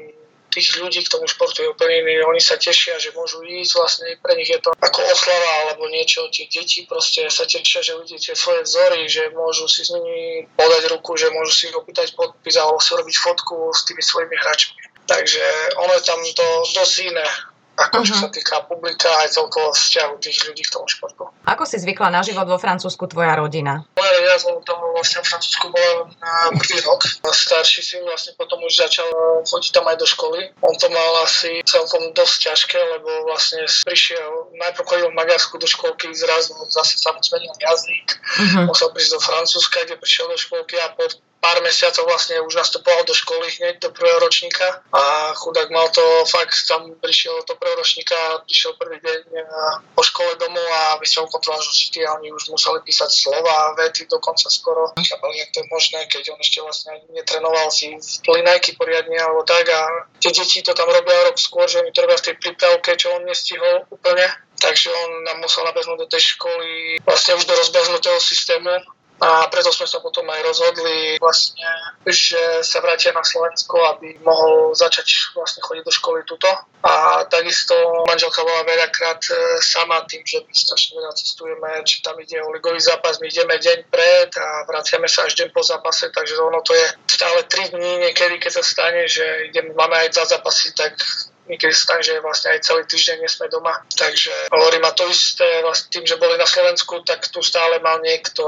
[0.53, 2.21] tých ľudí k tomu športu je úplne iný.
[2.29, 6.29] Oni sa tešia, že môžu ísť, vlastne pre nich je to ako oslava alebo niečo.
[6.29, 10.93] Tie deti proste sa tešia, že uvidíte svoje vzory, že môžu si s nimi podať
[10.93, 14.77] ruku, že môžu si opýtať podpis alebo si robiť fotku s tými svojimi hráčmi.
[15.09, 15.43] Takže
[15.81, 17.27] ono je tam to dosť iné
[17.73, 21.25] ako čo sa týka publika aj celkovo vzťahu tých ľudí k tomu športu.
[21.49, 23.81] Ako si zvykla na život vo Francúzsku tvoja rodina?
[23.97, 27.01] Moja rodina som tam vlastne v Francúzsku bola na prvý rok.
[27.33, 29.09] Starší syn vlastne potom už začal
[29.49, 30.53] chodiť tam aj do školy.
[30.62, 35.65] On to mal asi celkom dosť ťažké, lebo vlastne prišiel, najprv chodil v Maďarsku do
[35.65, 38.69] školky, zrazu zase sa mu zmenil jazyk, uh-huh.
[38.69, 41.09] musel prísť do Francúzska, kde prišiel do školky a po
[41.43, 44.79] pár mesiacov vlastne už nastupoval do školy hneď do prvého ročníka.
[44.95, 45.99] A chudák mal to
[46.32, 48.15] fakt, tam prišiel do prvého ročníka,
[48.47, 49.43] prišiel prvý deň e,
[49.91, 54.47] po škole domov a vysel kontrol že a oni už museli písať slova, vety dokonca
[54.47, 54.95] skoro.
[54.95, 57.91] Chápali, jak to je možné, keď on ešte vlastne netrenoval si
[58.23, 62.08] plinajky poriadne alebo tak a tie deti to tam robia rok skôr, že oni to
[62.08, 64.23] robia v tej prípravke, čo on nestihol úplne.
[64.63, 68.79] Takže on nám musel nabehnúť do tej školy vlastne už do rozbehnutého systému
[69.23, 71.63] a preto sme sa potom aj rozhodli vlastne,
[72.03, 76.51] že sa vrátia na Slovensko, aby mohol začať vlastne chodiť do školy tuto.
[76.83, 77.71] A takisto
[78.03, 82.51] manželka bola veľakrát e, sama tým, že my strašne veľa cestujeme, či tam ide o
[82.51, 86.59] ligový zápas, my ideme deň pred a vraciame sa až deň po zápase, takže ono
[86.59, 90.75] to je stále 3 dní niekedy, keď sa stane, že ideme, máme aj za zápasy,
[90.75, 90.99] tak
[91.47, 93.84] sa stane, že vlastne aj celý týždeň nie sme doma.
[93.91, 97.99] Takže hovorím, a to isté vlastne tým, že boli na Slovensku, tak tu stále mal
[97.99, 98.43] niekto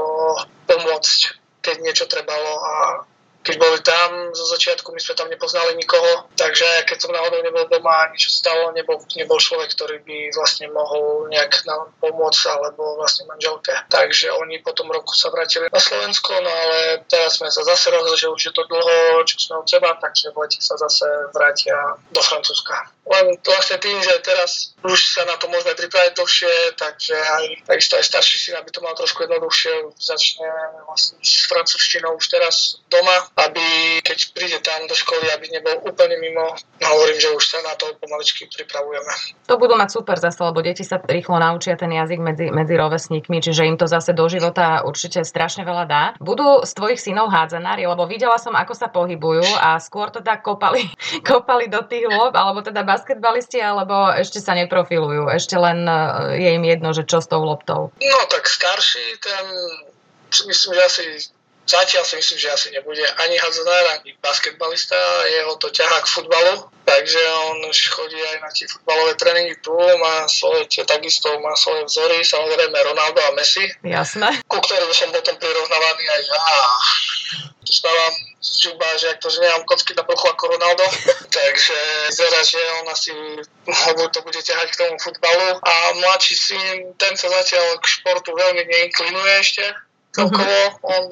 [0.66, 1.18] pomôcť,
[1.60, 2.74] keď niečo trebalo a
[3.46, 7.62] keď boli tam, zo začiatku my sme tam nepoznali nikoho, takže keď som náhodou nebol
[7.70, 12.98] doma a niečo stalo, nebol, nebol človek, ktorý by vlastne mohol nejak nám pomôcť alebo
[12.98, 13.70] vlastne manželke.
[13.86, 17.94] Takže oni po tom roku sa vrátili na Slovensko, no ale teraz sme sa zase
[17.94, 21.94] rozhodli, že už je to dlho, čo sme od seba, takže v sa zase vrátia
[22.10, 22.95] do Francúzska.
[23.06, 27.94] Len vlastne tým, že teraz už sa na to môžeme pripraviť dlhšie, takže aj takisto
[27.94, 30.50] aj starší syn, aby to mal trošku jednoduchšie, začne
[30.90, 33.62] vlastne s francúzštinou už teraz doma, aby
[34.02, 36.58] keď príde tam do školy, aby nebol úplne mimo.
[36.82, 39.12] No hovorím, že už sa na to pomaličky pripravujeme.
[39.46, 43.38] To budú mať super zase, lebo deti sa rýchlo naučia ten jazyk medzi, medzi rovesníkmi,
[43.38, 46.02] čiže im to zase do života určite strašne veľa dá.
[46.18, 50.90] Budú z tvojich synov hádzanári, lebo videla som, ako sa pohybujú a skôr teda kopali,
[51.30, 55.28] kopali do tých lob, alebo teda basketbalisti, alebo ešte sa neprofilujú.
[55.28, 56.00] Ešte len e,
[56.40, 57.92] je im jedno, že čo s tou loptou.
[58.00, 59.44] No tak starší, ten
[60.48, 61.04] myslím, že asi
[61.66, 64.94] Zatiaľ si myslím, že asi nebude ani hadzanár, ani basketbalista,
[65.26, 67.18] jeho to ťahá k futbalu, takže
[67.50, 72.22] on už chodí aj na tie futbalové tréningy tu, má svoje, takisto má svoje vzory,
[72.22, 73.66] samozrejme Ronaldo a Messi.
[73.82, 74.46] Jasné.
[74.46, 76.38] Ku ktorým som potom prirovnávaný aj ja.
[77.66, 80.84] Stávam z žuba, že ak to, že nemám kocky na bruchu ako Ronaldo,
[81.38, 81.76] takže
[82.08, 83.10] vyzerá, že on asi
[84.12, 85.60] to bude ťahať k tomu futbalu.
[85.62, 89.64] A mladší syn, ten sa zatiaľ k športu veľmi neinklinuje ešte,
[90.14, 90.60] celkovo.
[90.68, 90.92] Uh-huh.
[90.96, 91.02] On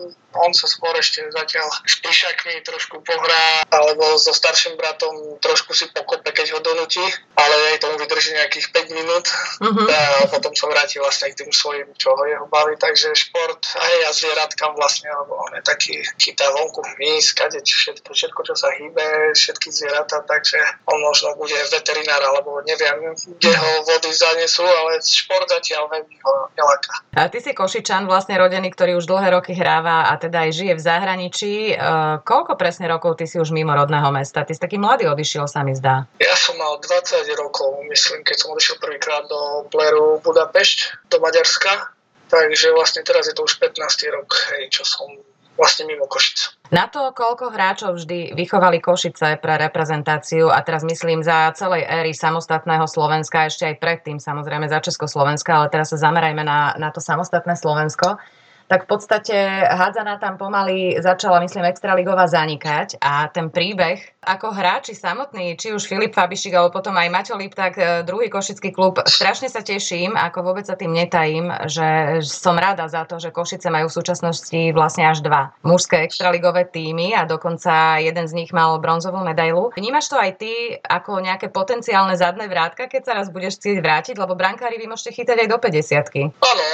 [0.43, 5.87] on sa skôr ešte zatiaľ s plišakmi trošku pohrá, alebo so starším bratom trošku si
[5.91, 7.03] pokope, keď ho donutí,
[7.39, 9.27] ale aj tomu vydrží nejakých 5 minút
[9.63, 9.87] uh-huh.
[9.89, 13.95] a potom sa vráti vlastne k tým svojim, čo ho jeho baví, takže šport aj
[14.05, 18.69] ja zvieratkám vlastne, alebo on je taký, chytá vonku hmyz, kade všetko, všetko, čo sa
[18.75, 20.59] hýbe, všetky zvieratá, takže
[20.91, 26.33] on možno bude veterinár, alebo neviem, kde ho vody zanesú, ale šport zatiaľ veľmi ho
[26.57, 26.93] neláka.
[27.15, 30.73] A ty si Košičan, vlastne rodený, ktorý už dlhé roky hráva a teda aj žije
[30.73, 31.53] v zahraničí.
[31.77, 34.41] Uh, koľko presne rokov ty si už mimo rodného mesta?
[34.41, 36.09] Ty si taký mladý odišiel, sa mi zdá.
[36.17, 41.93] Ja som mal 20 rokov, myslím, keď som odišiel prvýkrát do Pleru Budapešť, do Maďarska.
[42.33, 43.77] Takže vlastne teraz je to už 15.
[44.17, 45.07] rok, hej, čo som
[45.55, 46.59] vlastne mimo Košic.
[46.75, 52.11] Na to, koľko hráčov vždy vychovali Košice pre reprezentáciu a teraz myslím za celej éry
[52.11, 56.99] samostatného Slovenska, ešte aj predtým samozrejme za Československa, ale teraz sa zamerajme na, na to
[56.99, 58.19] samostatné Slovensko
[58.69, 59.37] tak v podstate
[59.69, 65.85] hádzana tam pomaly začala, myslím, extraligová zanikať a ten príbeh ako hráči samotní, či už
[65.85, 70.41] Filip Fabišik alebo potom aj Maťo Lipták, e, druhý košický klub, strašne sa teším, ako
[70.41, 75.05] vôbec sa tým netajím, že som rada za to, že Košice majú v súčasnosti vlastne
[75.05, 79.77] až dva mužské extraligové týmy a dokonca jeden z nich mal bronzovú medailu.
[79.77, 84.17] Vnímaš to aj ty ako nejaké potenciálne zadné vrátka, keď sa raz budeš chcieť vrátiť,
[84.17, 86.65] lebo brankári vy môžete chytať aj do 50 Áno,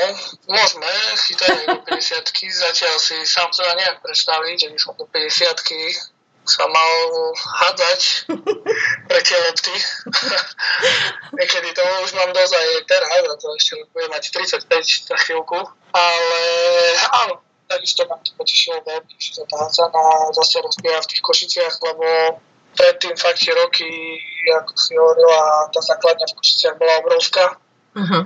[0.46, 0.88] môžeme
[1.26, 6.20] chytať aj do 50 Zatiaľ si sám sa neviem predstaviť, že by som do 50
[6.50, 6.94] sa mal
[7.36, 8.00] hádzať
[9.06, 9.74] pre tie lopty.
[11.38, 14.66] Niekedy to už mám dosť aj teraz, a to ešte budem mať 35
[15.06, 15.58] za chvíľku.
[15.94, 16.40] Ale
[17.22, 21.74] áno, takisto ma to potešilo veľmi, že sa tá hádzana zase rozbieha v tých Košiciach,
[21.86, 22.06] lebo
[22.74, 23.86] predtým fakt tie roky,
[24.50, 27.44] ako si hovorila, tá základňa v Košiciach bola obrovská.
[27.94, 28.24] Uh-huh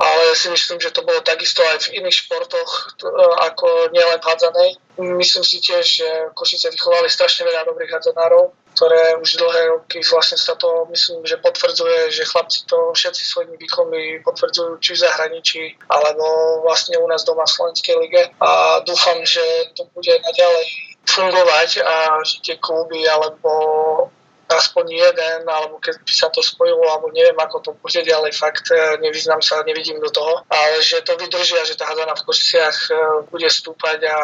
[0.00, 3.12] ale si myslím, že to bolo takisto aj v iných športoch, e,
[3.44, 4.80] ako nielen hádzanej.
[4.96, 10.40] Myslím si tiež, že Košice vychovali strašne veľa dobrých hádzanárov, ktoré už dlhé roky vlastne
[10.40, 15.62] sa to, myslím, že potvrdzuje, že chlapci to všetci svojimi výkonmi potvrdzujú či v zahraničí,
[15.92, 16.24] alebo
[16.64, 18.22] vlastne u nás doma v Slovenskej lige.
[18.40, 19.44] A dúfam, že
[19.76, 20.66] to bude naďalej
[21.04, 23.50] fungovať a že tie kluby alebo
[24.50, 28.66] aspoň jeden, alebo keď by sa to spojilo, alebo neviem, ako to bude ďalej, fakt
[28.74, 32.26] e, nevyznám sa, nevidím do toho, ale že to vydrží a že tá hádana v
[32.26, 32.92] Košiciach e,
[33.30, 34.16] bude stúpať a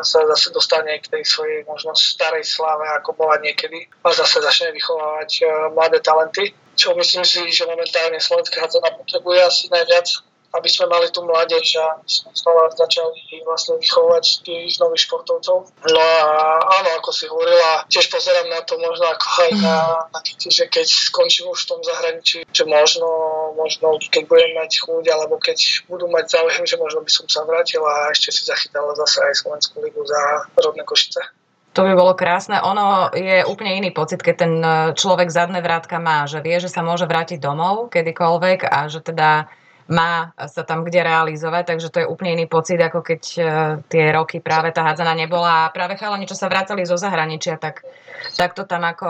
[0.00, 4.72] sa zase dostane k tej svojej možno starej sláve, ako bola niekedy a zase začne
[4.72, 5.44] vychovávať e,
[5.76, 6.56] mladé talenty.
[6.74, 11.82] Čo myslím si, že momentálne slovenská hádzana potrebuje asi najviac aby sme mali tú mládež
[11.82, 15.66] a sme znova začali vlastne vychovať tých nových športovcov.
[15.90, 19.76] No a áno, ako si hovorila, tiež pozerám na to možno ako aj na,
[20.14, 23.08] na že keď skončím už v tom zahraničí, že možno,
[23.58, 25.58] možno keď budem mať chuť, alebo keď
[25.90, 29.34] budú mať záujem, že možno by som sa vrátil a ešte si zachytal zase aj
[29.42, 31.20] Slovenskú ligu za rodné Košice.
[31.74, 32.62] To by bolo krásne.
[32.62, 34.54] Ono je úplne iný pocit, keď ten
[34.94, 39.50] človek zadné vrátka má, že vie, že sa môže vrátiť domov kedykoľvek a že teda
[39.88, 43.46] má sa tam kde realizovať, takže to je úplne iný pocit, ako keď uh,
[43.84, 45.68] tie roky práve tá hádzana nebola.
[45.68, 47.84] A práve chalani, čo sa vracali zo zahraničia, tak,
[48.36, 49.08] tak to tam ako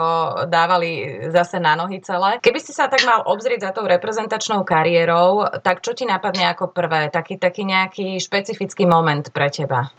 [0.49, 2.37] dávali zase na nohy celé.
[2.41, 6.71] Keby si sa tak mal obzrieť za tou reprezentačnou kariérou, tak čo ti napadne ako
[6.71, 7.09] prvé?
[7.13, 9.91] Taký, taký nejaký špecifický moment pre teba?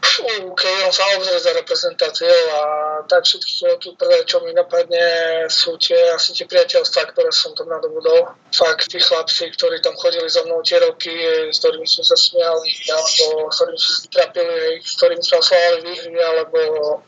[0.56, 2.62] Keď sa obzrieť za reprezentáciou a
[3.04, 5.04] tak všetky prvé, čo mi napadne,
[5.52, 8.32] sú tie asi tie priateľstvá, ktoré som tam nadobudol.
[8.50, 11.12] Fakt, tí chlapci, ktorí tam chodili so mnou tie roky,
[11.52, 16.18] s ktorými sme sa smiali, alebo s ktorými sme trapili, s ktorými sme oslavovali výhry,
[16.18, 16.58] alebo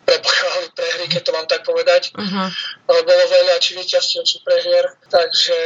[0.05, 1.88] prepochovali prehry, keď to mám tak povedať.
[2.15, 2.49] Uh-huh.
[2.85, 4.85] Bolo veľa či víťazstiev, či prehier.
[5.09, 5.59] Takže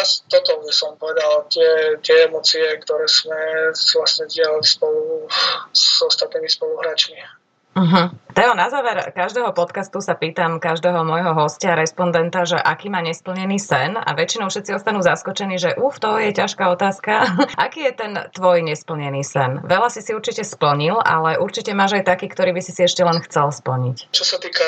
[0.00, 5.28] asi toto by som povedal, tie, tie emócie, ktoré sme vlastne dielali spolu
[5.72, 7.37] s ostatnými spoluhráčmi.
[7.78, 8.10] Uh-huh.
[8.34, 13.54] Teo, na záver každého podcastu sa pýtam každého môjho hostia, respondenta, že aký má nesplnený
[13.62, 17.38] sen a väčšinou všetci ostanú zaskočení, že uf, to je ťažká otázka.
[17.66, 19.62] aký je ten tvoj nesplnený sen?
[19.62, 23.06] Veľa si si určite splnil, ale určite máš aj taký, ktorý by si si ešte
[23.06, 24.10] len chcel splniť.
[24.10, 24.66] Čo sa týka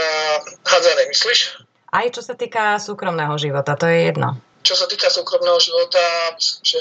[0.70, 1.40] hádzanej, myslíš?
[1.90, 4.38] Aj čo sa týka súkromného života, to je jedno.
[4.62, 6.80] Čo sa týka súkromného života, myslím, že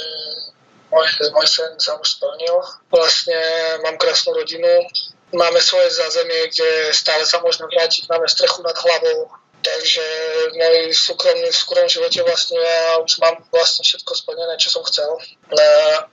[0.93, 2.61] môj, môj sen sa už splnil.
[2.93, 3.39] Vlastne
[3.81, 4.85] mám krásnu rodinu,
[5.33, 10.03] máme svoje zázemie, kde stále sa môžeme vrátiť, máme strechu nad hlavou, takže
[10.49, 15.11] v mojej súkromnom, súkromnom živote vlastne ja už mám vlastne všetko splnené, čo som chcel.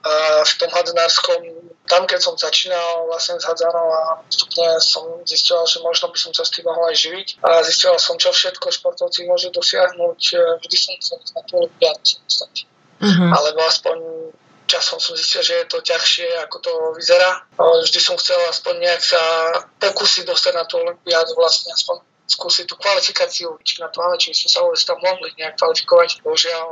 [0.03, 1.39] A v tom hadzárskom,
[1.87, 6.31] tam keď som začínal vlastne s hadzanou a postupne som zistil, že možno by som
[6.35, 10.19] sa s tým mohol aj živiť a zistil som, čo všetko športovci môžu dosiahnuť.
[10.59, 12.19] Vždy som chcel na tú olimpiádu
[12.99, 13.29] uh-huh.
[13.31, 13.97] alebo aspoň
[14.67, 17.47] časom som zistil, že je to ťažšie, ako to vyzerá.
[17.57, 19.21] Vždy som chcel aspoň nejak sa
[19.79, 24.51] pokúsiť dostať na tú olympiádu, vlastne aspoň skúsiť tú kvalifikáciu, či na máme, či sme
[24.51, 26.21] sa vôbec tam mohli nejak kvalifikovať.
[26.21, 26.67] Bohužiaľ,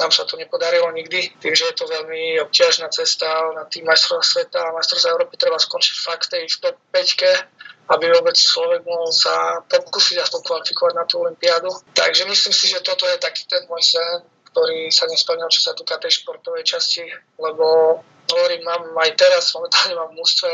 [0.00, 4.24] nám sa to nepodarilo nikdy, tým, že je to veľmi obťažná cesta na tým majstrov
[4.24, 9.10] sveta a majstrov Európy treba skončiť fakt tej v top 5 aby vôbec človek mohol
[9.10, 11.74] sa pokúsiť aspoň kvalifikovať na tú olympiádu.
[11.90, 15.72] Takže myslím si, že toto je taký ten môj sen, ktorý sa nesplnil, čo sa
[15.78, 17.06] týka tej športovej časti,
[17.38, 17.98] lebo
[18.30, 20.48] hovorím, mám aj teraz, momentálne mám v mústve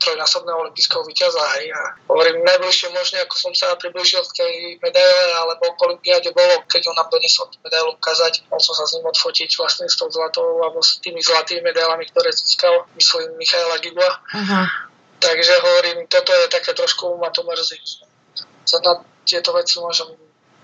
[0.00, 1.80] trojnásobného olympijského víťaza hej, a
[2.12, 4.52] hovorím, najbližšie možne, ako som sa približil k tej
[4.84, 8.84] medaile, alebo k olympiáde bolo, keď on nám doniesol tú medailu ukázať, mohol som sa
[8.84, 13.32] s ním odfotiť vlastne s tou zlatou, alebo s tými zlatými medailami, ktoré získal, myslím,
[13.40, 14.10] Michaela Gigua.
[14.36, 14.66] Uh-huh.
[15.16, 17.80] Takže hovorím, toto je také trošku, ma to mrzí.
[18.68, 20.12] Sa na tieto veci môžem,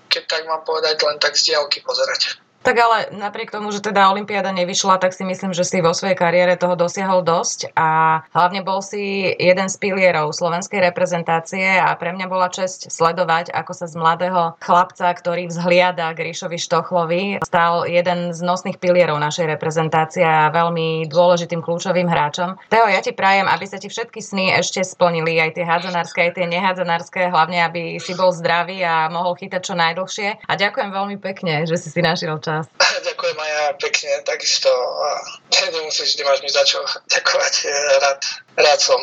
[0.07, 2.37] keď tak mám povedať, len tak z diálky pozerať.
[2.63, 6.15] Tak ale napriek tomu, že teda Olympiáda nevyšla, tak si myslím, že si vo svojej
[6.15, 12.15] kariére toho dosiahol dosť a hlavne bol si jeden z pilierov slovenskej reprezentácie a pre
[12.15, 17.83] mňa bola česť sledovať, ako sa z mladého chlapca, ktorý vzhliada k Ríšovi Štochlovi, stal
[17.83, 22.55] jeden z nosných pilierov našej reprezentácie a veľmi dôležitým kľúčovým hráčom.
[22.71, 26.39] Teo, ja ti prajem, aby sa ti všetky sny ešte splnili, aj tie hádzanárske, aj
[26.39, 30.47] tie nehádzanárske, hlavne aby si bol zdravý a mohol chytať čo najdlhšie.
[30.47, 32.65] A ďakujem veľmi pekne, že si si našiel čas čas.
[33.09, 34.69] Ďakujem aj ja pekne, takisto.
[35.73, 36.79] Nemusíš, vždy máš mi za čo
[37.13, 37.53] ďakovať.
[37.99, 38.19] Rád,
[38.61, 39.01] rád som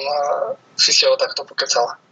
[0.78, 2.00] si s tebou takto pokecal.